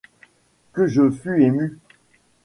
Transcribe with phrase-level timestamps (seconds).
[0.73, 1.77] Que je fus émue!